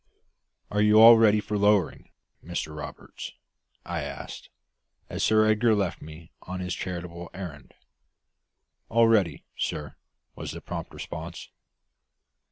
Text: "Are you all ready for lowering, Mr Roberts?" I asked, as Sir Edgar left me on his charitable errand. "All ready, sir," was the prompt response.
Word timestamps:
"Are 0.71 0.81
you 0.81 0.99
all 0.99 1.15
ready 1.19 1.39
for 1.39 1.59
lowering, 1.59 2.09
Mr 2.43 2.75
Roberts?" 2.75 3.33
I 3.85 4.01
asked, 4.01 4.49
as 5.11 5.23
Sir 5.23 5.45
Edgar 5.45 5.75
left 5.75 6.01
me 6.01 6.31
on 6.41 6.59
his 6.59 6.73
charitable 6.73 7.29
errand. 7.35 7.75
"All 8.89 9.07
ready, 9.07 9.45
sir," 9.55 9.97
was 10.35 10.53
the 10.53 10.61
prompt 10.61 10.91
response. 10.91 11.49